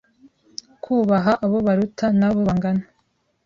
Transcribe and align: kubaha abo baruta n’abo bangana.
kubaha 0.83 1.31
abo 1.45 1.57
baruta 1.67 2.05
n’abo 2.19 2.39
bangana. 2.47 2.83